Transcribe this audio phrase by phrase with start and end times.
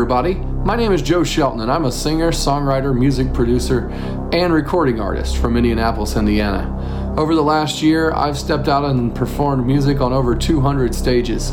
[0.00, 0.36] everybody.
[0.64, 3.90] My name is Joe Shelton, and I'm a singer, songwriter, music producer,
[4.32, 7.14] and recording artist from Indianapolis, Indiana.
[7.18, 11.50] Over the last year, I've stepped out and performed music on over 200 stages.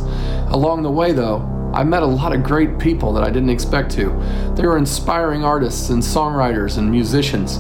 [0.47, 1.39] Along the way, though,
[1.73, 4.11] I met a lot of great people that I didn't expect to.
[4.55, 7.57] They were inspiring artists and songwriters and musicians,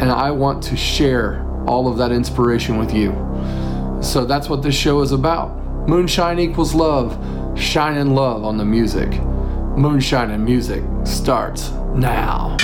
[0.00, 3.12] and I want to share all of that inspiration with you.
[4.02, 5.56] So that's what this show is about.
[5.88, 7.16] Moonshine equals love,
[7.56, 9.12] shine in love on the music.
[9.76, 12.56] Moonshine and music starts now.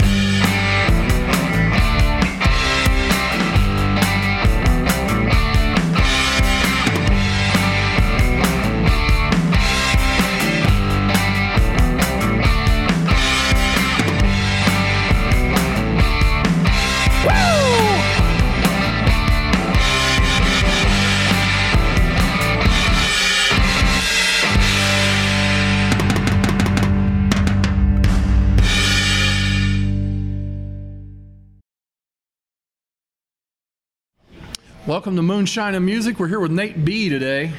[34.86, 36.20] Welcome to Moonshine and Music.
[36.20, 37.50] We're here with Nate B today.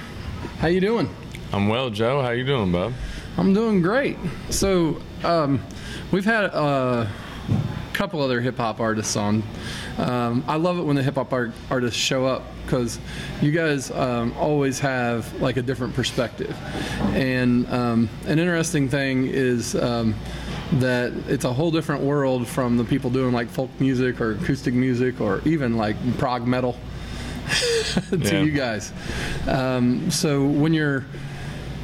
[0.59, 1.13] How you doing?
[1.51, 2.21] I'm well, Joe.
[2.21, 2.93] How you doing, bub?
[3.35, 4.15] I'm doing great.
[4.49, 5.61] So, um,
[6.13, 7.11] we've had a
[7.91, 9.43] couple other hip hop artists on.
[9.97, 12.97] Um, I love it when the hip hop art- artists show up because
[13.41, 16.55] you guys um, always have like a different perspective.
[17.13, 20.15] And um, an interesting thing is um,
[20.75, 24.73] that it's a whole different world from the people doing like folk music or acoustic
[24.73, 26.77] music or even like prog metal.
[28.09, 28.41] to Yeah.
[28.41, 28.91] you guys.
[29.47, 31.05] Um, so when you're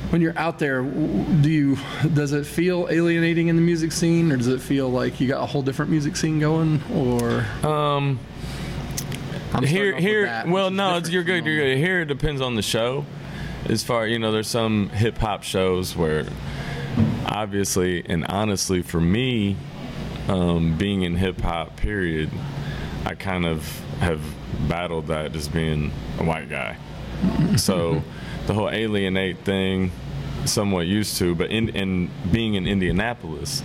[0.09, 1.78] when you're out there, do you
[2.14, 5.41] does it feel alienating in the music scene, or does it feel like you got
[5.41, 6.81] a whole different music scene going?
[6.94, 8.19] Or Um,
[9.64, 10.25] here, here.
[10.25, 11.45] that, well, no, it's, you're good.
[11.45, 11.78] You're good.
[11.78, 13.06] Here, it depends on the show.
[13.69, 16.25] As far you know, there's some hip hop shows where,
[17.25, 19.56] obviously and honestly, for me,
[20.28, 22.29] um, being in hip hop, period,
[23.06, 23.66] I kind of
[24.00, 24.22] have
[24.68, 26.78] battled that as being a white guy.
[27.58, 28.02] so
[28.47, 29.91] the whole alienate thing,
[30.46, 33.64] somewhat used to, but in, in being in Indianapolis,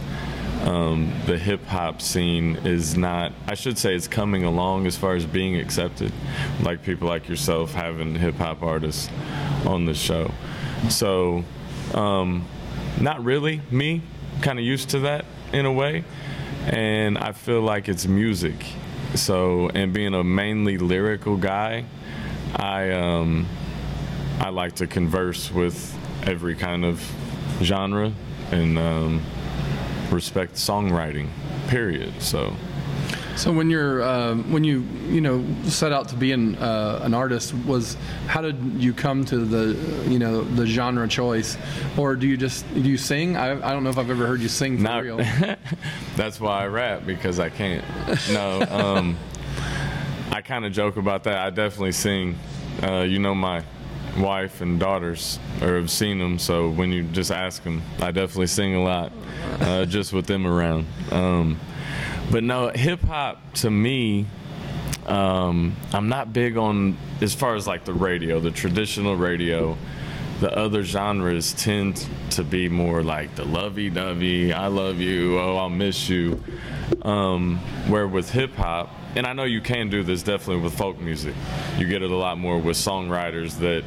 [0.62, 5.14] um, the hip hop scene is not, I should say, it's coming along as far
[5.14, 6.12] as being accepted.
[6.62, 9.08] Like people like yourself having hip hop artists
[9.64, 10.32] on the show.
[10.88, 11.44] So,
[11.94, 12.46] um,
[13.00, 14.02] not really me,
[14.42, 16.04] kind of used to that in a way.
[16.66, 18.64] And I feel like it's music.
[19.14, 21.84] So, and being a mainly lyrical guy,
[22.54, 23.46] I, um,
[24.38, 27.02] I like to converse with every kind of
[27.62, 28.12] genre
[28.50, 29.22] and um,
[30.10, 31.28] respect songwriting.
[31.68, 32.22] Period.
[32.22, 32.54] So
[33.38, 37.14] so when you're um, when you you know set out to be an uh, an
[37.14, 41.56] artist, was how did you come to the you know the genre choice,
[41.96, 43.36] or do you just do you sing?
[43.36, 45.04] I, I don't know if I've ever heard you sing for not.
[45.04, 45.18] real.
[46.16, 47.84] that's why I rap because I can't.
[48.32, 48.60] No.
[48.62, 49.16] Um,
[50.32, 51.38] I kind of joke about that.
[51.38, 52.36] I definitely sing.
[52.82, 53.62] Uh, you know my
[54.18, 58.46] wife and daughters or have seen them so when you just ask them i definitely
[58.46, 59.12] sing a lot
[59.60, 61.58] uh, just with them around um,
[62.30, 64.26] but no hip hop to me
[65.06, 69.76] um, i'm not big on as far as like the radio the traditional radio.
[70.40, 75.68] The other genres tend to be more like the lovey-dovey i love you oh i'll
[75.68, 76.42] miss you.
[77.02, 81.34] Um, where with hip-hop and i know you can do this definitely with folk music.
[81.76, 83.82] You get it a lot more with songwriters that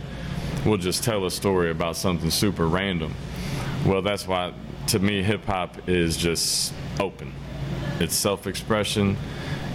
[0.65, 3.13] will just tell a story about something super random.
[3.85, 4.53] Well that's why
[4.87, 7.33] to me hip-hop is just open
[8.01, 9.15] it's self-expression.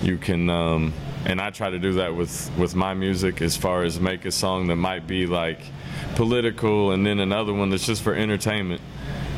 [0.03, 0.93] You can um,
[1.25, 4.31] and i try to do that with with my music as far as make a
[4.31, 5.61] song that might be like
[6.15, 8.81] political and then another one that's just for entertainment.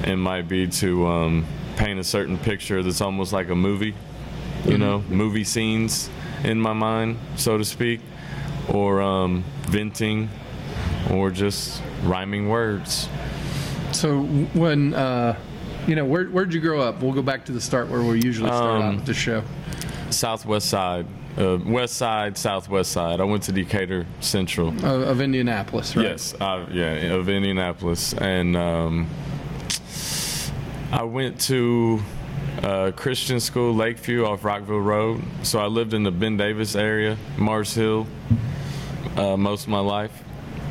[0.03, 3.95] And might be to um, paint a certain picture that's almost like a movie
[4.65, 6.09] you know movie scenes
[6.45, 8.01] in my mind so to speak
[8.69, 10.29] or um, venting
[11.11, 13.09] or just rhyming words.
[13.93, 15.37] So when uh,
[15.89, 17.03] you know where where'd you grow up?
[17.03, 19.43] We'll go back to the start where we usually start Um, with the show.
[20.11, 21.07] southwest side
[21.39, 26.07] uh, west side southwest side i went to decatur central Of, of Indianapolis, right?
[26.07, 29.07] Yes, uh, yeah, of Indianapolis, and um,
[30.93, 32.01] I went to
[32.63, 35.23] uh, Christian school, Lakeview, off Rockville Road.
[35.43, 38.07] So I lived in the Ben Davis area, Mars Hill,
[39.17, 40.25] uh, most of my life,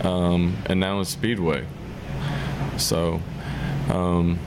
[0.03, 1.65] um, and now in Speedway.
[2.77, 3.21] So,
[3.89, 4.37] um,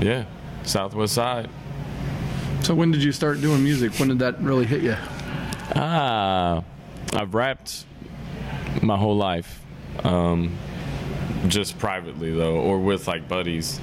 [0.00, 0.24] yeah,
[0.64, 1.48] Southwest Side.
[2.62, 3.92] So when did you start doing music?
[3.94, 4.96] When did that really hit you?
[5.74, 6.64] Ah,
[7.12, 7.84] I've rapped
[8.82, 9.60] my whole life.
[10.02, 10.56] Um,
[11.48, 13.80] just privately though, or with like buddies.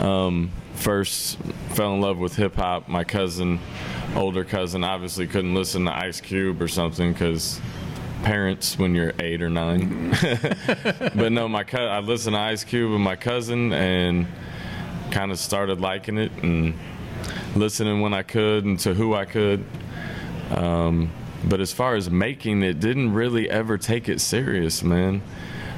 [0.00, 1.38] Um, first
[1.70, 2.88] fell in love with hip hop.
[2.88, 3.60] My cousin,
[4.16, 7.60] older cousin, obviously couldn't listen to Ice Cube or something because
[8.22, 10.10] parents when you're eight or nine.
[11.14, 14.26] but no, my co- I listened to Ice Cube with my cousin and
[15.14, 16.74] kind of started liking it and
[17.54, 19.64] listening when I could and to who I could.
[20.50, 21.12] Um,
[21.44, 25.22] but as far as making it, didn't really ever take it serious, man.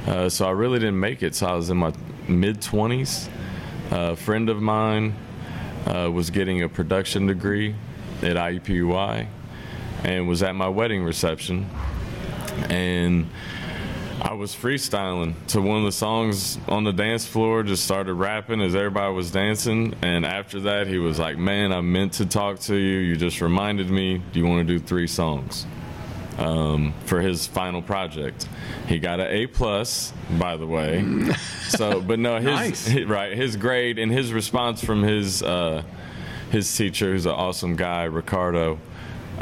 [0.06, 1.34] Uh, so I really didn't make it.
[1.34, 1.92] So I was in my
[2.28, 3.28] mid 20s.
[3.90, 5.14] a friend of mine
[5.84, 7.74] uh, was getting a production degree
[8.22, 9.26] at IUPUI
[10.02, 11.68] and was at my wedding reception.
[12.70, 13.28] And
[14.20, 18.62] I was freestyling to one of the songs on the dance floor, just started rapping
[18.62, 19.94] as everybody was dancing.
[20.02, 22.98] And after that, he was like, Man, I meant to talk to you.
[22.98, 24.22] You just reminded me.
[24.32, 25.66] Do you want to do three songs?
[26.38, 28.46] Um, for his final project.
[28.88, 31.02] He got an A plus, by the way.
[31.68, 32.44] so, but no, his
[32.88, 32.94] Nice.
[33.06, 35.82] right his grade and his response from his uh,
[36.50, 38.78] his teacher, who's an awesome guy, Ricardo,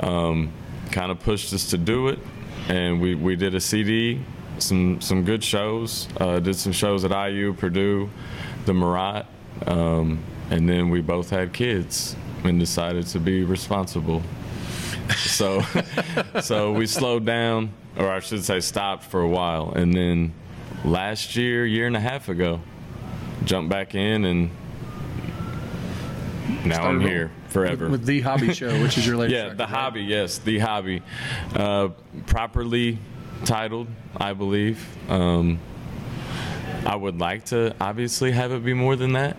[0.01, 0.53] um,
[0.93, 2.21] kind of pushed us to do it,
[2.69, 4.21] and we we did a CD,
[4.59, 6.09] some some good shows.
[6.19, 8.11] Uh, did some shows at IU, Purdue,
[8.67, 9.27] the Murat,
[9.67, 14.23] um, and then we both had kids and decided to be responsible.
[15.17, 15.63] So,
[16.43, 20.33] so we slowed down, or I should say, stopped for a while, and then
[20.85, 22.61] last year, year and a half ago,
[23.45, 24.51] jumped back in, and
[26.65, 27.89] now I'm here forever.
[27.89, 29.35] with the hobby show, which is your latest.
[29.35, 29.71] yeah, record, the right?
[29.71, 30.03] hobby.
[30.03, 31.03] Yes, the hobby,
[31.55, 31.89] uh,
[32.27, 32.99] properly
[33.45, 34.87] titled, I believe.
[35.11, 35.61] Um,
[36.87, 39.37] I would like to obviously have it be more than that,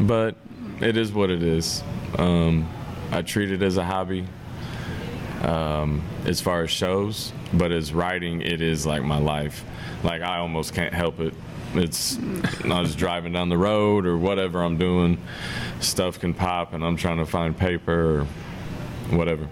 [0.00, 0.36] but
[0.80, 1.82] it is what it is.
[2.18, 2.68] Um,
[3.10, 4.26] I treat it as a hobby
[5.42, 9.64] um, as far as shows, but as writing, it is like my life.
[10.02, 11.34] Like I almost can't help it.
[11.74, 12.18] It's
[12.64, 15.18] I was driving down the road or whatever I'm doing,
[15.80, 18.26] stuff can pop, and I'm trying to find paper or
[19.16, 19.48] whatever.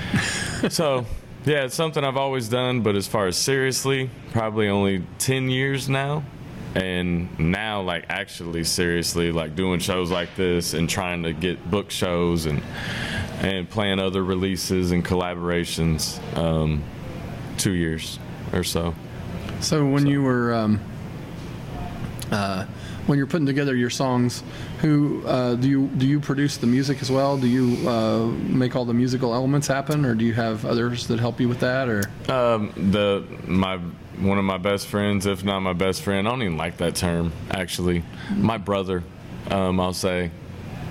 [0.68, 1.06] so,
[1.46, 5.88] yeah, it's something I've always done, but as far as seriously, probably only 10 years
[5.88, 6.24] now.
[6.74, 11.90] And now, like, actually seriously, like doing shows like this and trying to get book
[11.90, 12.60] shows and
[13.40, 16.82] and playing other releases and collaborations, um,
[17.56, 18.18] two years
[18.52, 18.94] or so.
[19.60, 20.80] So when you were um,
[22.36, 22.66] uh,
[23.06, 24.42] when you're putting together your songs,
[24.80, 27.38] who uh, do you do you produce the music as well?
[27.38, 31.18] Do you uh, make all the musical elements happen, or do you have others that
[31.18, 31.88] help you with that?
[31.88, 33.78] Or Um, the my
[34.18, 36.94] one of my best friends, if not my best friend, I don't even like that
[36.94, 38.02] term actually.
[38.34, 39.02] My brother,
[39.50, 40.30] um, I'll say,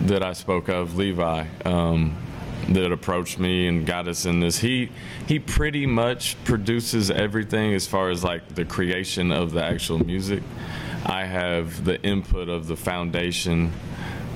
[0.01, 2.15] that I spoke of, Levi, um,
[2.69, 4.57] that approached me and got us in this.
[4.57, 4.89] He
[5.27, 10.41] he pretty much produces everything as far as like the creation of the actual music.
[11.05, 13.71] I have the input of the foundation,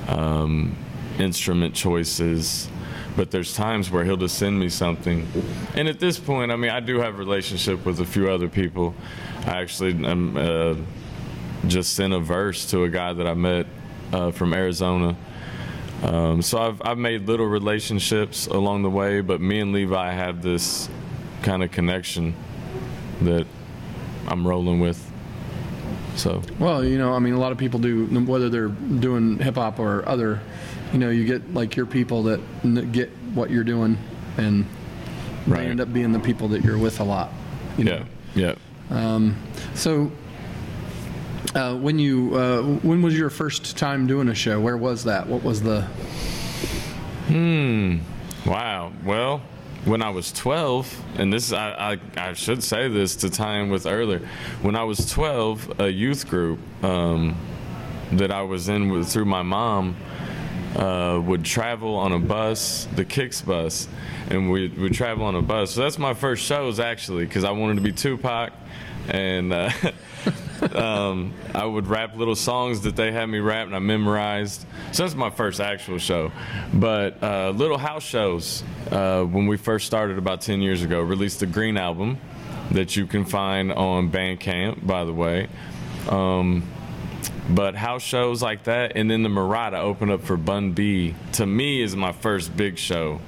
[0.07, 0.77] um,
[1.17, 2.69] instrument choices,
[3.15, 5.27] but there's times where he'll just send me something.
[5.73, 8.47] And at this point, I mean, I do have a relationship with a few other
[8.47, 8.93] people.
[9.45, 10.75] I actually um, uh,
[11.67, 13.65] just sent a verse to a guy that I met
[14.13, 15.17] uh, from Arizona.
[16.03, 20.41] Um, so I've, I've made little relationships along the way, but me and Levi have
[20.41, 20.87] this
[21.41, 22.35] kind of connection
[23.21, 23.47] that
[24.27, 25.08] I'm rolling with.
[26.19, 29.55] So well, you know, I mean, a lot of people do whether they're doing hip
[29.55, 30.41] hop or other.
[30.91, 33.97] You know, you get like your people that get what you're doing,
[34.37, 34.65] and
[35.47, 35.61] Right.
[35.63, 37.31] they end up being the people that you're with a lot.
[37.77, 38.05] You know?
[38.35, 38.55] yeah,
[38.91, 39.31] yeah.
[39.73, 40.11] So,
[41.55, 44.59] uh, when you uh, when was your first time doing a show?
[44.59, 45.25] Where was that?
[45.27, 45.83] What was the?
[47.27, 47.99] Hmm.
[48.45, 48.91] Wow.
[49.05, 49.41] Well,
[49.85, 53.69] when I was 12, and this I, I, I should say this to tie in
[53.69, 54.27] with earlier.
[54.61, 57.35] When I was 12, a youth group um,
[58.13, 59.95] that I was in with, through my mom
[60.75, 63.87] uh, would travel on a bus, the Kicks bus,
[64.29, 65.71] and we would travel on a bus.
[65.71, 68.51] So that's my first shows actually, because I wanted to be Tupac,
[69.07, 69.69] and uh,
[70.75, 74.65] um, I would rap little songs that they had me rap, and I memorized.
[74.91, 76.31] So that's my first actual show.
[76.73, 81.39] But uh, little house shows, uh, when we first started about 10 years ago, released
[81.39, 82.17] the Green album
[82.71, 85.47] that you can find on Bandcamp, by the way.
[86.09, 86.63] Um,
[87.49, 91.15] but house shows like that, and then the Murata opened up for Bun B.
[91.33, 93.19] To me, is my first big show.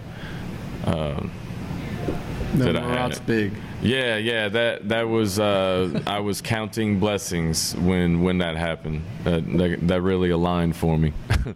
[2.53, 3.25] The Did I have Murat's it?
[3.25, 3.53] big.
[3.81, 9.03] Yeah, yeah, that that was uh, I was counting blessings when when that happened.
[9.23, 11.13] That that, that really aligned for me.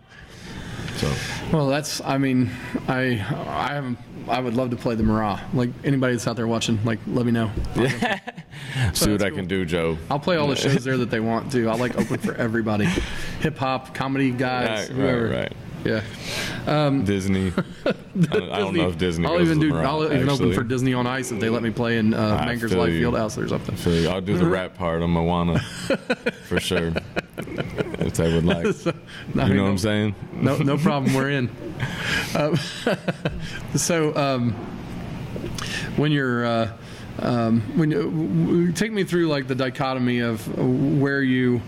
[0.97, 1.11] So
[1.51, 1.99] Well, that's.
[1.99, 2.49] I mean,
[2.87, 3.01] I
[3.47, 3.97] I haven't.
[4.29, 5.43] I would love to play the Murat.
[5.53, 7.51] Like anybody that's out there watching, like let me know.
[7.75, 8.19] Yeah.
[8.93, 9.39] see what I cool.
[9.39, 9.97] can do, Joe.
[10.09, 11.67] I'll play all the shows there that they want to.
[11.67, 12.85] I like open for everybody,
[13.41, 15.23] hip hop, comedy guys, Right, whoever.
[15.27, 15.53] right, right.
[15.85, 16.01] Yeah.
[17.03, 17.53] Disney.
[17.85, 19.25] I don't, I don't know if Disney.
[19.27, 19.73] I'll goes even to do.
[19.73, 22.13] the I'll Murat, even open for Disney on Ice if they let me play in
[22.13, 23.07] uh, I Bankers Life you.
[23.11, 24.07] Fieldhouse or something.
[24.07, 25.59] I'll do the rap part on Moana
[26.47, 26.91] for sure.
[27.37, 28.65] if they would like.
[28.75, 30.15] So, I You mean, know what I'm saying?
[30.33, 31.13] No, no problem.
[31.13, 31.49] We're in.
[32.35, 32.55] Um,
[33.75, 34.53] so, um,
[35.97, 36.71] when you're, uh,
[37.19, 41.61] um, when you, w- w- take me through like the dichotomy of where you,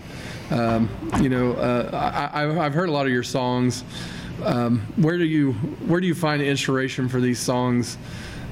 [0.50, 0.88] um,
[1.20, 3.84] you know, uh, I, I've heard a lot of your songs.
[4.42, 7.98] Um, where do you, where do you find inspiration for these songs?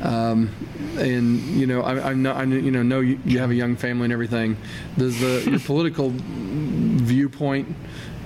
[0.02, 0.50] Um,
[0.98, 3.76] and you know, I, I know, I you know, know you, you have a young
[3.76, 4.56] family and everything.
[4.98, 7.74] Does the your political viewpoint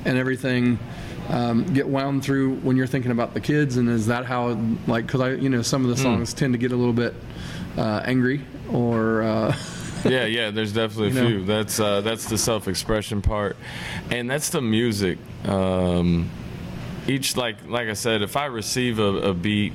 [0.05, 0.79] and everything
[1.29, 4.59] um, get wound through when you're thinking about the kids and is that how
[4.89, 7.15] like because i you know some of the songs tend to get a little bit
[7.79, 8.41] uh, angry
[8.73, 9.53] or uh,
[10.04, 10.50] yeah, yeah.
[10.50, 11.28] There's definitely a You know?
[11.28, 11.45] few.
[11.45, 13.57] That's uh, that's the self-expression part,
[14.11, 15.19] and that's the music.
[15.45, 16.30] Um,
[17.07, 19.73] each like like I said, if I receive a, a beat,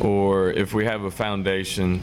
[0.00, 2.00] or if we have a foundation,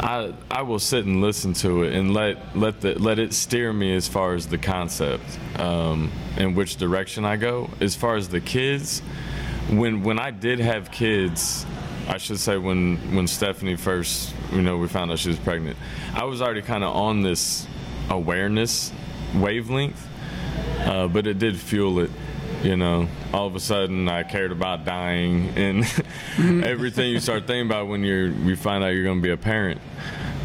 [0.00, 3.72] I I will sit and listen to it and let let the let it steer
[3.72, 5.24] me as far as the concept
[5.58, 7.70] um, and which direction I go.
[7.80, 9.00] As far as the kids,
[9.70, 11.64] when when I did have kids,
[12.08, 15.76] I should say when when Stephanie first, you know, we found out she was pregnant,
[16.14, 17.66] I was already kind of on this
[18.10, 18.92] awareness
[19.34, 20.06] wavelength,
[20.80, 22.10] uh, but it did fuel it.
[22.62, 25.84] You know, all of a sudden I cared about dying and
[26.64, 29.36] everything you start thinking about when you're you find out you're going to be a
[29.36, 29.80] parent.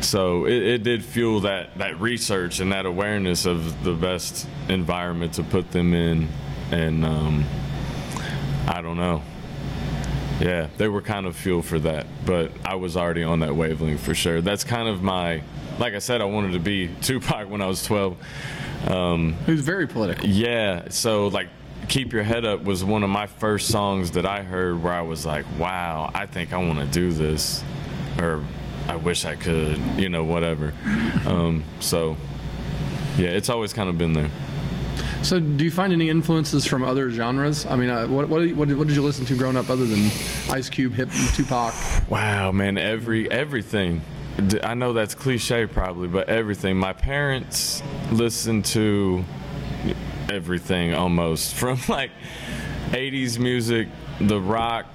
[0.01, 5.33] So it, it did fuel that that research and that awareness of the best environment
[5.33, 6.29] to put them in,
[6.71, 7.45] and um,
[8.67, 9.21] I don't know.
[10.39, 14.01] Yeah, they were kind of fuel for that, but I was already on that wavelength
[14.01, 14.41] for sure.
[14.41, 15.41] That's kind of my,
[15.79, 18.17] like I said, I wanted to be Tupac when I was 12.
[18.87, 21.49] um who's very political Yeah, so like
[21.89, 25.01] Keep Your Head Up was one of my first songs that I heard where I
[25.01, 27.63] was like, wow, I think I want to do this.
[28.19, 28.43] Or
[28.87, 30.73] I wish I could, you know, whatever.
[31.25, 32.15] Um, so
[33.17, 34.29] yeah, it's always kind of been there.
[35.21, 38.67] So do you find any influences from other genres i mean uh, what, what, what,
[38.67, 40.05] did, you listen to growing up other than
[40.49, 41.73] ice cube hip tupac
[42.09, 44.01] Wow, man, every everything.
[44.63, 46.75] I know that's cliche probably, but everything.
[46.77, 49.23] My parents listened to
[50.27, 52.09] everything almost from like
[52.89, 54.87] 80s music, the rock,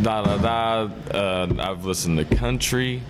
[0.00, 0.94] da da da.
[1.14, 3.02] Uh, I've listened to country.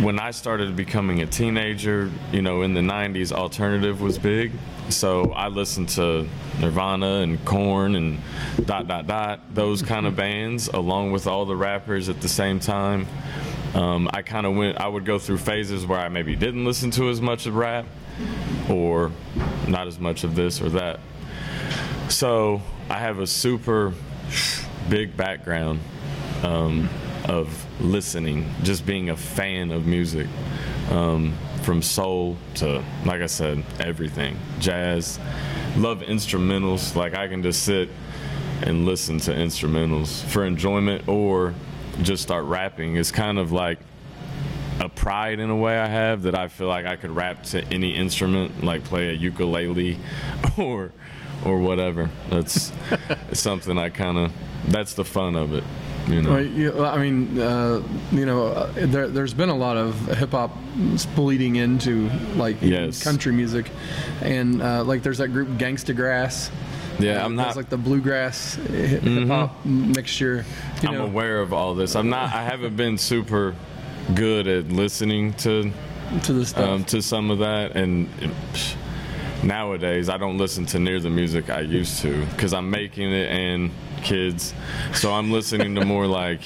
[0.00, 4.50] When I started becoming a teenager, you know, in the 90s, alternative was big.
[4.90, 6.28] So I listened to
[6.60, 8.20] Nirvana and Korn and
[8.64, 12.60] dot dot dot, those kind of bands, along with all the rappers at the same
[12.60, 13.06] time.
[13.74, 16.90] Um, I kind of went, I would go through phases where I maybe didn't listen
[16.92, 17.86] to as much of rap
[18.70, 19.10] or
[19.66, 21.00] not as much of this or that.
[22.08, 23.92] So I have a super
[24.88, 25.80] big background
[26.42, 26.88] um,
[27.24, 30.28] of listening, just being a fan of music,
[30.90, 35.18] um, from soul to, like I said, everything, jazz.
[35.76, 36.94] Love instrumentals.
[36.94, 37.88] Like I can just sit
[38.62, 41.54] and listen to instrumentals for enjoyment or
[42.02, 42.96] just start rapping.
[42.96, 43.78] It's kind of like
[44.80, 47.64] a pride in a way I have that I feel like I could rap to
[47.72, 49.98] any instrument, like play a ukulele
[50.58, 50.92] or
[51.44, 52.10] or whatever.
[52.30, 52.72] That's
[53.32, 54.32] something I kind of
[54.68, 55.64] that's the fun of it,
[56.06, 56.72] you know.
[56.76, 57.82] Well, I mean, uh,
[58.12, 60.50] you know, uh, there, there's been a lot of hip hop
[61.14, 63.02] bleeding into like Yes.
[63.02, 63.70] country music,
[64.22, 66.50] and uh, like there's that group Gangstagrass.
[67.00, 67.56] Yeah, I'm not Mm-hmm.
[67.58, 70.44] like the bluegrass hip hop mixture.
[70.82, 71.96] You I'm aware of all this.
[71.96, 73.54] I'm not I haven't been super
[74.14, 75.72] good at listening to
[76.22, 76.68] to the stuff.
[76.68, 78.08] um, to some of that and
[78.52, 78.76] psh,
[79.42, 83.30] nowadays I don't listen to near the music I used to because I'm making it
[83.30, 83.70] and
[84.04, 84.54] kids
[84.92, 86.40] so I'm listening to more like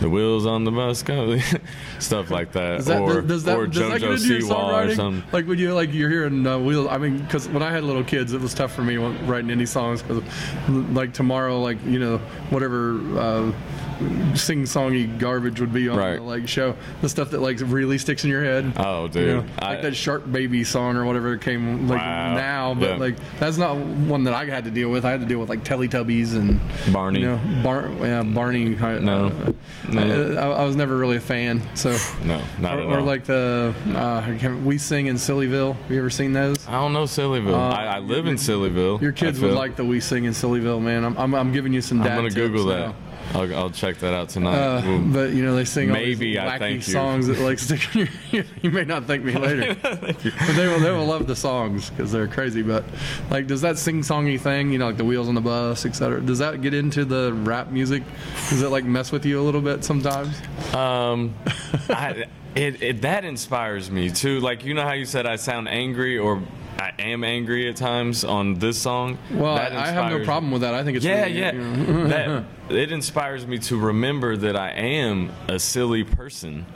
[0.00, 1.38] the wheels on the bus go
[1.98, 5.58] stuff like that, that, or, does that, or does JoJo Siwa or something Like when
[5.58, 6.88] you like you're hearing uh, wheels.
[6.88, 9.66] I mean, because when I had little kids, it was tough for me writing any
[9.66, 10.22] songs because,
[10.68, 12.18] like tomorrow, like you know,
[12.50, 13.52] whatever, uh,
[14.36, 16.16] sing-songy garbage would be on Right.
[16.16, 16.74] the like show.
[17.00, 18.72] The stuff that like really sticks in your head.
[18.76, 19.28] Oh, You dude.
[19.36, 22.34] know, I- like that Shark Baby song or whatever came like Wow.
[22.34, 22.96] now, but Yeah.
[22.96, 25.04] like that's not one that I had to deal with.
[25.04, 26.60] I had to deal with like Teletubbies and
[26.92, 27.20] Barney.
[27.20, 28.76] You know, Bar- yeah, Barney.
[28.80, 29.26] uh, No.
[29.26, 29.52] uh,
[29.92, 30.36] No.
[30.38, 31.62] I, I was never really a fan.
[31.74, 34.22] So, No, not or, at or like the uh,
[34.64, 35.76] we sing in Sillyville.
[35.76, 36.56] Have you ever seen those?
[36.68, 37.54] I don't know Sillyville.
[37.54, 38.96] I, I live in Sillyville.
[38.98, 41.04] Uh, Your kids would like the we sing in Sillyville, man.
[41.04, 42.00] I'm, I'm, I'm giving you some.
[42.02, 42.94] I'm gonna Google now.
[43.34, 44.56] I'll, I'll check that out tonight.
[44.56, 47.94] Uh, but you know they sing all Maybe these I wacky songs that like stick
[47.94, 48.08] in your.
[48.32, 48.46] Ear.
[48.62, 50.18] You may not thank me later, but
[50.56, 50.80] they will.
[50.80, 52.62] They will love the songs because they're crazy.
[52.62, 52.84] But
[53.30, 56.20] like, does that sing songy thing, you know, like the wheels on the bus, etc.
[56.20, 58.02] Does that get into the rap music?
[58.50, 60.40] Does it like mess with you a little bit sometimes?
[60.74, 61.34] Um,
[61.88, 64.40] I, it, it that inspires me too.
[64.40, 66.42] Like you know how you said I sound angry or
[66.82, 69.16] I am angry at times on this song.
[69.32, 70.74] Well, That I, I have no problem with that.
[70.74, 71.52] I think it's Yeah, really, yeah.
[71.52, 72.08] you know.
[72.08, 76.66] that it inspires me to remember that I am a silly person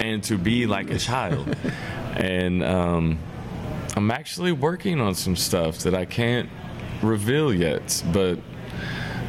[0.00, 1.56] and to be like a child.
[2.16, 3.18] and um,
[3.94, 6.48] I'm actually working on some stuff that I can't
[7.02, 8.38] reveal yet, but.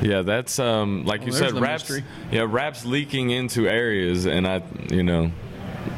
[0.01, 1.89] Yeah, that's um, like you Well, there's said, raps.
[1.89, 2.03] mystery.
[2.29, 5.31] Yeah, raps leaking into areas, and I, you know,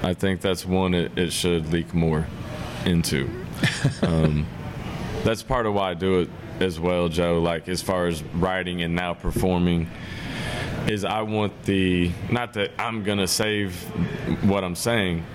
[0.04, 2.28] I think that's one it, it should leak more
[2.86, 3.28] into.
[4.02, 4.46] um,
[5.24, 7.40] that's part of why I do it as well, Joe.
[7.40, 9.90] Like as far as writing and now performing,
[10.88, 13.76] is I want the not that I'm gonna save
[14.44, 15.26] what I'm saying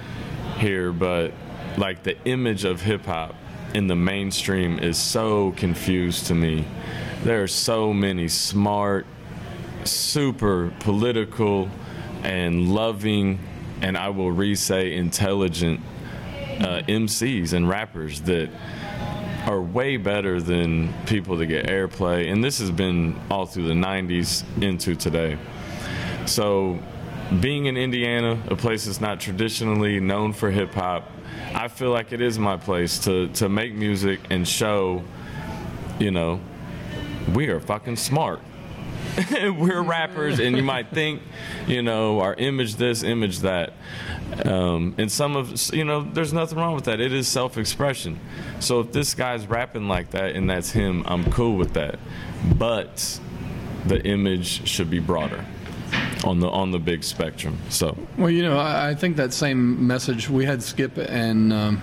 [0.58, 1.32] here, but
[1.76, 3.34] like the image of hip hop
[3.74, 6.64] in the mainstream is so confused to me.
[7.22, 9.06] There are so many smart,
[9.84, 11.70] super political,
[12.22, 13.38] and loving,
[13.82, 15.80] and I will re-say intelligent
[16.61, 18.50] uh, MCs and rappers that
[19.47, 22.31] are way better than people that get airplay.
[22.31, 25.38] And this has been all through the 90s into today.
[26.26, 26.79] So,
[27.40, 31.09] being in Indiana, a place that's not traditionally known for hip hop,
[31.55, 35.05] I feel like it is my place to, to make music and show,
[35.99, 36.40] you know,
[37.33, 38.40] we are fucking smart.
[39.32, 41.22] We're rappers, and you might think,
[41.66, 43.72] you know, our image this, image that.
[44.44, 47.00] Um, and some of, you know, there's nothing wrong with that.
[47.00, 48.18] It is self expression.
[48.60, 51.98] So if this guy's rapping like that and that's him, I'm cool with that.
[52.56, 53.20] But
[53.86, 55.44] the image should be broader
[56.24, 57.58] on the on the big spectrum.
[57.68, 61.82] So Well, you know, I, I think that same message we had Skip and um,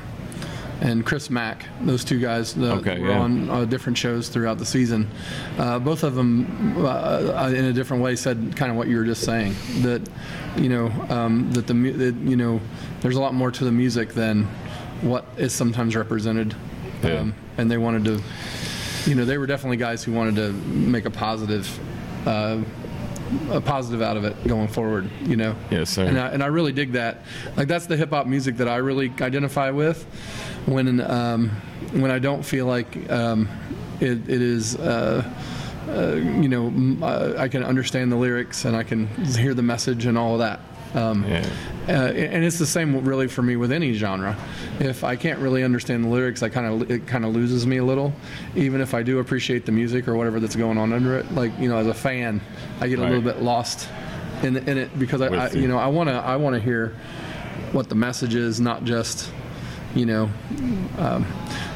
[0.81, 3.19] and Chris Mack, those two guys that Okay, were yeah.
[3.19, 5.09] on uh, different shows throughout the season.
[5.57, 9.05] Uh, both of them, uh, in a different way, said kind of what you were
[9.05, 9.55] just saying.
[9.81, 10.07] That
[10.55, 12.59] you know um, that the that, you know
[13.01, 14.43] there's a lot more to the music than
[15.01, 16.53] what is sometimes represented.
[17.03, 17.31] Um, Yeah.
[17.59, 18.21] and they wanted to,
[19.09, 21.67] you know, they were definitely guys who wanted to make a positive.
[22.27, 22.61] Uh,
[23.51, 25.55] a positive out of it going forward, you know.
[25.69, 26.05] Yes, sir.
[26.05, 27.23] And I, and I really dig that.
[27.55, 30.03] Like that's the hip hop music that I really identify with.
[30.65, 31.49] When um,
[31.91, 33.49] when I don't feel like um,
[33.99, 35.23] it, it is, uh,
[35.87, 40.05] uh, you know, uh, I can understand the lyrics and I can hear the message
[40.05, 40.59] and all of that.
[40.95, 41.45] Um, Yeah.
[41.89, 44.35] uh, and it's the same really for me with any genre.
[44.79, 47.77] If I can't really understand the lyrics, I kind of it kind of loses me
[47.77, 48.13] a little.
[48.55, 51.51] Even if I do appreciate the music or whatever that's going on under it, like
[51.59, 52.41] you know, as a fan,
[52.79, 53.89] I get a little bit lost
[54.43, 55.67] in in it because I, I you.
[55.67, 56.95] know I want to I want to hear
[57.73, 59.31] what the message is, not just
[59.95, 60.29] you know.
[60.97, 61.25] Um,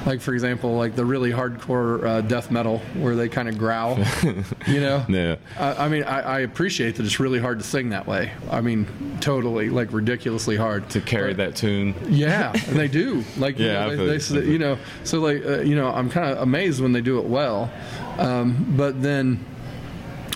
[0.06, 4.00] like for example, like the really hardcore uh, death metal where they kind of growl,
[4.68, 5.06] you know.
[5.08, 5.36] Yeah.
[5.60, 8.32] I, I mean, I, I appreciate that it's really hard to sing that way.
[8.50, 8.88] I mean,
[9.22, 13.24] totally, like ridiculously hard to carry that tune, Yeah, and they do.
[13.38, 14.52] Like, you Yeah, know, I they, they, you.
[14.54, 17.26] you know, so like, uh, you know, I'm kind of amazed when they do it
[17.26, 17.72] well.
[18.18, 19.44] Um, but then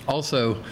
[0.06, 0.62] also,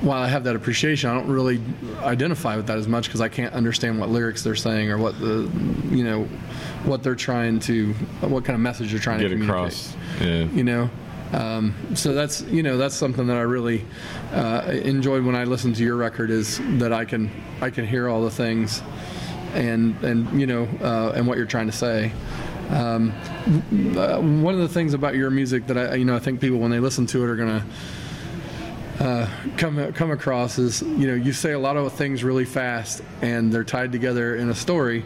[0.00, 1.60] while I have that appreciation, I don't really
[2.00, 5.18] identify with that as much because I can't understand what lyrics they're saying or what
[5.18, 5.50] the,
[5.90, 6.24] you know,
[6.84, 9.96] what they're trying to, what kind of message they're trying get to communicate across.
[10.20, 10.44] Yeah.
[10.44, 10.90] you know
[11.34, 13.84] um, so that's you know that's something that I really
[14.32, 17.30] uh, enjoyed when I listened to your record is that I can
[17.60, 18.82] I can hear all the things
[19.54, 22.12] and and you know uh, and what you're trying to say
[22.70, 23.12] um,
[23.96, 26.58] uh, one of the things about your music that I you know I think people
[26.58, 27.64] when they listen to it are gonna
[29.00, 33.02] uh, come come across is you know you say a lot of things really fast
[33.22, 35.04] and they're tied together in a story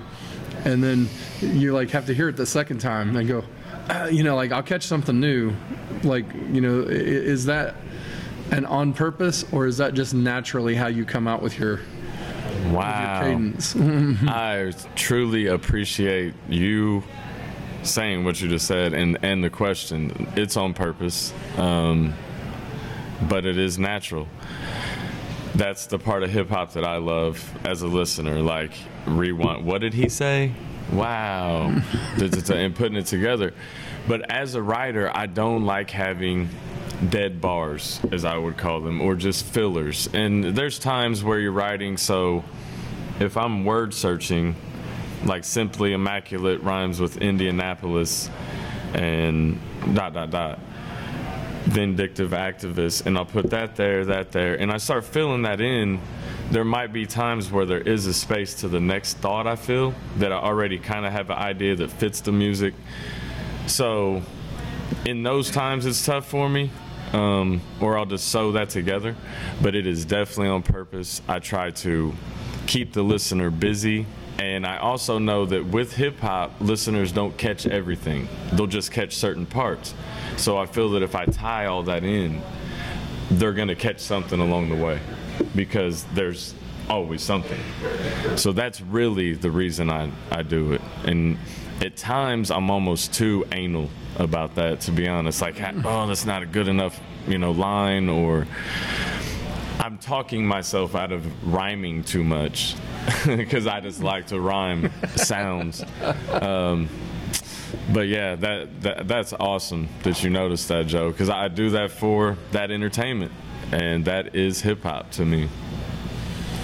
[0.64, 1.08] and then
[1.40, 3.44] you like have to hear it the second time and go
[3.88, 5.54] uh, you know like I'll catch something new
[6.02, 7.76] like you know is that
[8.50, 11.80] an on purpose or is that just naturally how you come out with your,
[12.72, 13.20] Wow.
[13.22, 13.76] cadence
[14.26, 17.02] I truly appreciate you
[17.82, 20.26] saying what you just said and, and the question.
[20.36, 22.14] It's on purpose, um,
[23.22, 24.28] but it is natural.
[25.54, 28.40] that's the part of hip hop that I love as a listener.
[28.40, 28.72] Like
[29.06, 29.66] rewind.
[29.66, 30.52] What did he say?
[30.92, 31.66] Wow,
[32.18, 33.52] and putting it together.
[34.06, 36.48] But as a writer, I don't like having
[37.10, 40.08] dead bars, as I would call them, or just fillers.
[40.14, 42.42] And there's times where you're writing, so
[43.20, 44.56] if I'm word searching,
[45.24, 48.30] like simply immaculate rhymes with Indianapolis
[48.94, 49.60] and
[49.92, 50.58] dot dot dot
[51.68, 56.00] vindictive activist and I'll put that there, that there, and I start filling that in,
[56.50, 59.94] there might be times where there is a space to the next thought I feel
[60.16, 62.74] that I already kind of have an idea that fits the music.
[63.66, 64.22] So
[65.04, 66.70] in those times it's tough for me.
[67.12, 69.16] Um, or I'll just sew that together,
[69.62, 71.22] but it is definitely on purpose.
[71.26, 72.12] I try to
[72.66, 74.04] keep the listener busy
[74.38, 78.28] and I also know that with hip hop, listeners don't catch everything.
[78.52, 79.94] They'll just catch certain parts.
[80.38, 82.40] So I feel that if I tie all that in,
[83.32, 85.00] they're going to catch something along the way
[85.54, 86.54] because there's
[86.88, 87.60] always something.
[88.36, 90.80] So that's really the reason I, I do it.
[91.04, 91.36] And
[91.80, 95.42] at times I'm almost too anal about that, to be honest.
[95.42, 98.46] Like, oh, that's not a good enough, you know, line or
[99.80, 102.76] I'm talking myself out of rhyming too much
[103.26, 105.84] because I just like to rhyme sounds.
[106.30, 106.88] Um,
[107.92, 111.90] but yeah, that, that that's awesome that you noticed that, Joe, because I do that
[111.90, 113.32] for that entertainment,
[113.72, 115.48] and that is hip hop to me.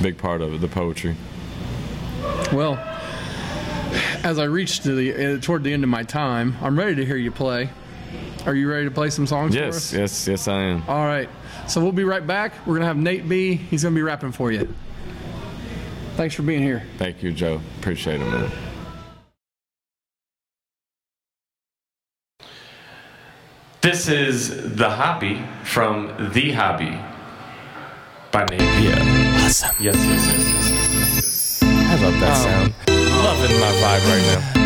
[0.03, 1.17] Big part of it, the poetry.
[2.53, 2.75] Well,
[4.23, 7.05] as I reach to the uh, toward the end of my time, I'm ready to
[7.05, 7.71] hear you play.
[8.47, 9.93] Are you ready to play some songs yes, for us?
[9.93, 10.83] Yes, yes, I am.
[10.88, 11.29] All right.
[11.67, 12.53] So we'll be right back.
[12.67, 13.55] We're gonna have Nate B.
[13.55, 14.75] He's gonna be rapping for you.
[16.17, 16.83] Thanks for being here.
[16.99, 17.61] Thank you, Joe.
[17.79, 18.51] Appreciate it, man.
[23.85, 26.99] This is The Hobby from The Hobby
[28.33, 29.44] by Nate Yeah.
[29.44, 29.77] Awesome.
[29.79, 31.62] Yes, yes, yes, yes, yes, yes.
[31.62, 32.75] I love that um, sound.
[32.88, 34.64] Loving my vibe right now.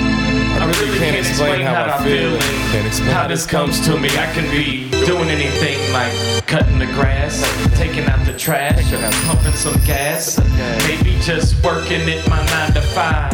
[0.63, 4.09] I really can't explain how I feel and how this comes to me.
[4.11, 6.13] I can be doing anything like
[6.47, 7.41] cutting the grass,
[7.79, 10.39] taking out the trash, or pumping some gas.
[10.87, 13.33] Maybe just working it my nine to five.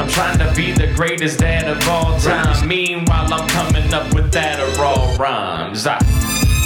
[0.00, 2.66] I'm trying to be the greatest dad of all time.
[2.66, 5.86] Meanwhile, I'm coming up with that of raw rhymes.
[5.86, 6.00] I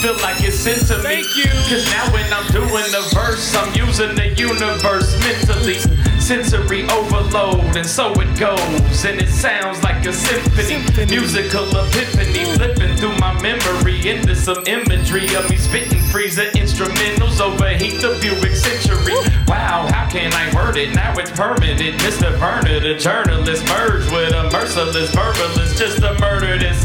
[0.01, 1.21] feel like it's sent to me.
[1.21, 1.51] Thank you.
[1.69, 6.00] Cause now when I'm doing the verse, I'm using the universe mentally
[6.31, 9.05] sensory overload, and so it goes.
[9.05, 11.19] And it sounds like a symphony, symphony.
[11.19, 18.01] musical epiphany, flipping through my memory into some imagery of me spitting freezer instrumentals, overheat
[18.01, 19.19] the Buick Century.
[19.49, 20.95] Wow, how can I word it?
[20.95, 21.99] Now it's permanent.
[21.99, 22.31] Mr.
[22.39, 26.85] Burner, the journalist, merge with a merciless verbalist, just a murder this.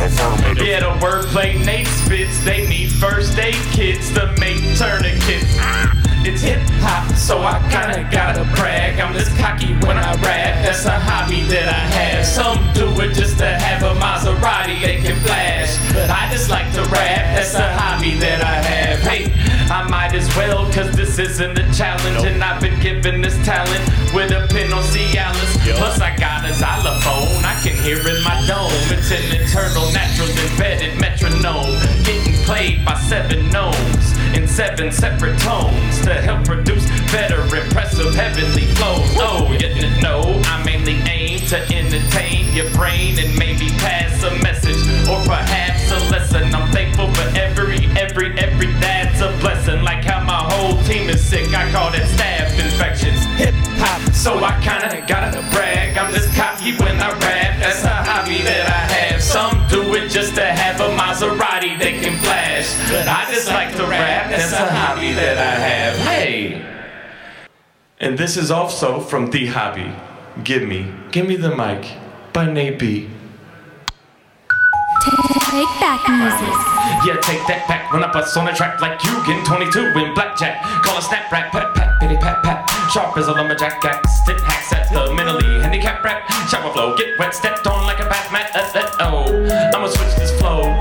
[0.57, 5.94] Yeah, the wordplay Nate spits, they need first aid kits to make tourniquets.
[6.25, 8.99] It's hip hop, so I kinda gotta brag.
[8.99, 12.25] I'm this cocky when I rap, that's a hobby that I have.
[12.25, 15.77] Some do it just to have a Maserati they can flash.
[15.93, 18.99] But I just like to rap, that's a hobby that I have.
[19.05, 19.31] Hey,
[19.69, 22.17] I might as well, cause this isn't a challenge.
[22.17, 22.25] Nope.
[22.25, 25.63] And I've been given this talent with a pin on Cialis.
[25.63, 25.77] Yep.
[25.77, 28.73] Plus, I got a xylophone, I can hear in my dome.
[28.89, 31.77] It's an eternal, natural, embedded metronome.
[32.01, 38.67] Getting played by seven gnomes in seven separate tones to help produce better, impressive, heavenly
[38.75, 39.09] flows.
[39.15, 44.31] Oh, you didn't know I mainly aim to entertain your brain and maybe pass a
[44.43, 46.53] message or perhaps a lesson.
[46.53, 49.81] I'm thankful for every, every, every that's a blessing.
[49.81, 53.23] Like how my whole team is sick, I call it staph infections.
[53.39, 55.24] Hip hop, so I kinda gotta
[65.15, 65.97] that I have.
[65.97, 66.61] Hey!
[67.99, 69.91] And this is also from The Hobby.
[70.43, 71.87] Give me, give me the mic
[72.33, 73.09] by Nate B.
[75.55, 76.55] Take back music.
[77.07, 77.93] Yeah, take that back.
[77.93, 80.61] Run up us on a track like you get 22 in blackjack.
[80.83, 82.69] Call a snap rap, pat pat, pitty pat pat.
[82.91, 86.27] Sharp as a lumberjack, axe, stick hacks at the mentally handicapped rap.
[86.49, 88.51] Shower flow, get wet, stepped on like a bat mat.
[88.53, 90.74] Uh, uh, oh, I'ma switch this flow.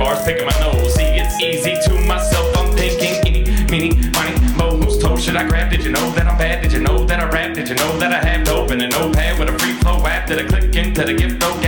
[0.00, 0.94] Bars, picking my nose.
[0.94, 2.56] See, it's easy to myself.
[2.56, 4.76] I'm thinking, any, meeny, miny, mo.
[4.78, 5.70] Whose toe should I grab?
[5.70, 6.62] Did you know that I'm bad?
[6.62, 7.54] Did you know that I rap?
[7.54, 10.26] Did you know that I have to open a notepad with a free flow app?
[10.26, 11.60] Did I click into the gift though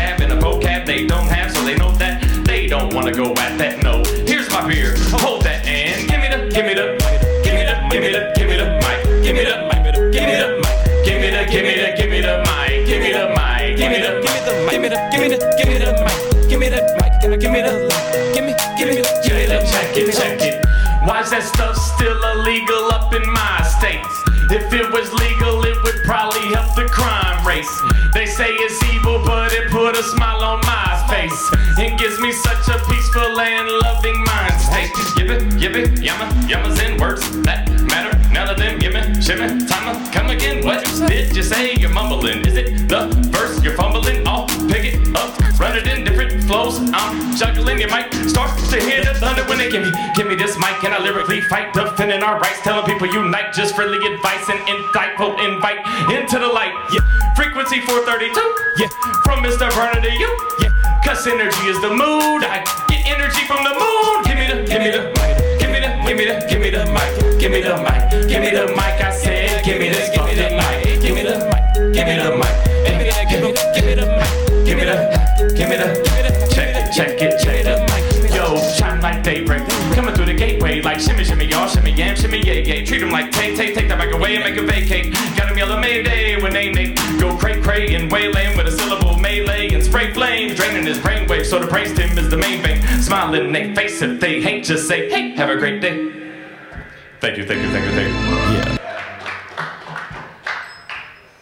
[21.42, 24.14] stuff still illegal up in my states?
[24.50, 27.72] If it was legal, it would probably help the crime race.
[28.12, 31.40] They say it's evil, but it put a smile on my face.
[31.78, 34.92] It gives me such a peaceful and loving mind state.
[35.16, 38.12] Yippee, yippee, yamma, yammas in words that matter.
[38.31, 40.64] None of them, gimme, shimmy, timer, come again.
[40.64, 41.74] What did you say?
[41.74, 42.51] You're mumbling.
[46.52, 46.76] Flows.
[46.92, 47.80] I'm juggling.
[47.80, 50.84] You might start to hear the thunder when they give me, give me this mic
[50.84, 55.32] and I lyrically fight, defending our rights, telling people unite, just friendly advice and insightful
[55.40, 55.80] invite
[56.12, 56.76] into the light.
[56.92, 57.00] Yeah,
[57.34, 58.36] frequency 432.
[58.76, 58.92] Yeah,
[59.24, 59.72] from Mr.
[59.72, 60.30] Burner to you.
[60.60, 62.44] Yeah, cause energy is the mood.
[62.44, 64.14] I get energy from the moon.
[64.28, 65.32] Give me the, give me the mic.
[65.56, 67.40] Give me the, give me the, give me the mic.
[67.40, 68.28] Give me the mic.
[68.28, 69.00] Give me the mic.
[69.00, 71.00] I said, give me this, give me the mic.
[71.00, 71.64] Give me the mic.
[71.96, 72.54] Give me the mic.
[72.84, 74.66] Give me the, give me the mic.
[74.66, 75.32] Give me the,
[75.62, 78.35] give me the, check it, check it, check it.
[78.35, 79.62] Yo, shine like daybreak.
[79.94, 82.85] Coming through the gateway like shimmy, shimmy, y'all, shimmy, yam, shimmy, yay, yay.
[82.85, 85.12] Treat them like take, take, take that back away and make a vacate.
[85.37, 89.16] Got them yelling Mayday when they, they go cray, cray and waylaying with a syllable
[89.18, 91.44] melee and spray flames, draining his brainwave.
[91.44, 92.83] So the praise him is the main thing.
[93.01, 96.11] Smiling in their face if they hate, just say, hey, have a great day.
[97.20, 98.14] Thank you, thank you, thank you, thank you.
[98.55, 98.79] Yeah.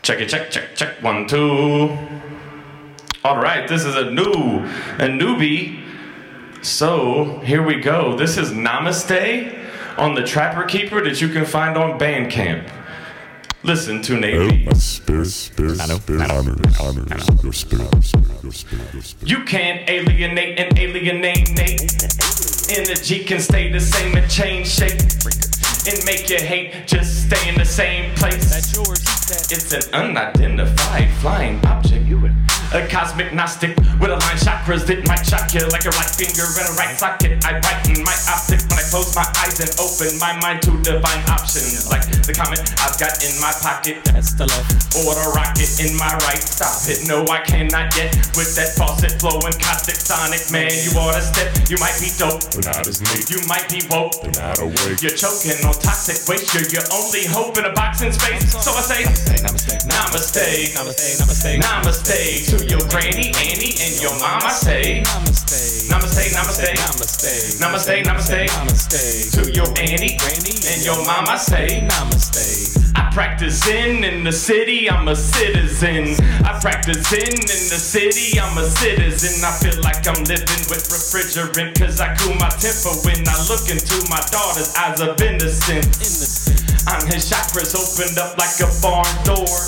[0.02, 1.02] Check it, check, check, check.
[1.02, 1.96] One, two.
[3.22, 4.64] All right, this is a new,
[4.96, 5.85] a newbie.
[6.62, 8.16] So here we go.
[8.16, 9.59] This is Namaste
[9.98, 12.66] on the Trapper Keeper that you can find on Bandcamp.
[13.62, 14.16] Listen to
[18.48, 19.14] spirit.
[19.22, 21.92] You can't alienate and alienate Nate.
[22.70, 24.98] Energy can stay the same and change shape.
[25.87, 28.72] And make you hate, just stay in the same place.
[29.52, 32.00] It's an unidentified flying object.
[32.70, 36.46] A cosmic gnostic with a line chakras that might shock you like a right finger
[36.46, 37.42] in a right socket.
[37.42, 41.18] I brighten my optic when I close my eyes and open my mind to divine
[41.26, 41.90] options.
[41.90, 44.06] Like the comet I've got in my pocket.
[44.06, 44.94] That's the left.
[45.02, 46.38] Or the rocket in my right.
[46.38, 47.11] Stop it.
[47.11, 48.14] No, I cannot yet.
[48.38, 50.46] With that faucet flowing caustic sonic.
[50.54, 51.50] Man, you ought to step.
[51.66, 52.54] You might be dope.
[52.54, 54.14] But not as me, You might be woke.
[54.22, 55.02] But not awake.
[55.02, 56.54] You're choking on toxic waste.
[56.54, 58.54] You're your only hope in a boxing space.
[58.62, 59.02] So I say,
[59.42, 64.50] Namaste, Namaste, Namaste, Namaste, Namaste to your granny, Annie, and your mama.
[64.50, 66.74] Say, Namaste, Namaste, Namaste,
[67.60, 71.38] Namaste, Namaste, Namaste to your Annie, Granny, and your mama.
[71.38, 72.80] Say, Namaste.
[72.96, 74.90] I practice in in the city.
[74.90, 76.16] I'm a citizen.
[76.44, 78.38] I practice in in the city.
[78.40, 79.44] I'm a citizen.
[79.44, 81.78] I feel like I'm living with refrigerant.
[81.78, 86.69] Cause I cool my temper when I look into my daughter's eyes of innocence.
[86.86, 89.58] I'm his chakras opened up like a barn door.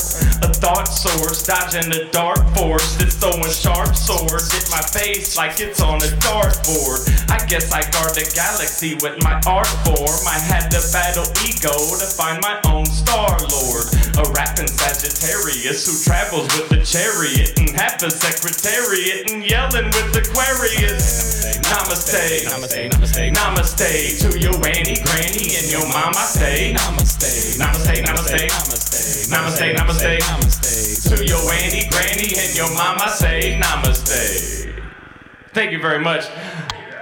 [0.42, 5.61] A thought source, dodging the dark force that's throwing sharp swords at my face like
[5.61, 7.05] it's on a dartboard.
[7.31, 10.22] I guess I guard the galaxy with my art form.
[10.27, 13.87] I had to battle ego to find my own Star Lord.
[14.18, 20.16] A rapping Sagittarius who travels with the chariot and half a secretariat and yelling with
[20.16, 21.32] Aquarius.
[21.73, 26.13] Namaste, namaste, namaste, namaste to your Annie, Granny, and your mama.
[26.15, 33.09] Say namaste, namaste, namaste, namaste, namaste, namaste, namaste to your Annie, Granny, and your mama.
[33.09, 34.85] Say namaste.
[35.55, 36.27] Thank you very much.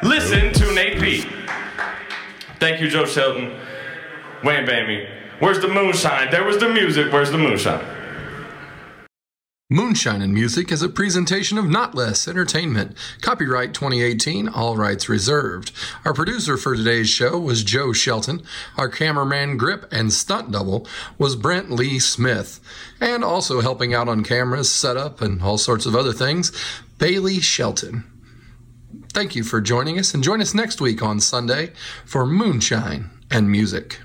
[0.04, 1.24] Listen to Nate B.
[2.60, 3.50] Thank you, Joe Shelton.
[4.42, 5.10] Wham Bammy.
[5.40, 6.30] Where's the moonshine?
[6.30, 7.12] There was the music.
[7.12, 7.84] Where's the moonshine?
[9.72, 12.96] Moonshine and Music is a presentation of Not Less Entertainment.
[13.20, 15.70] Copyright 2018, all rights reserved.
[16.04, 18.42] Our producer for today's show was Joe Shelton.
[18.76, 22.58] Our cameraman, grip, and stunt double was Brent Lee Smith.
[23.00, 26.50] And also helping out on cameras, setup, and all sorts of other things,
[26.98, 28.02] Bailey Shelton.
[29.12, 31.70] Thank you for joining us, and join us next week on Sunday
[32.04, 34.00] for Moonshine and Music.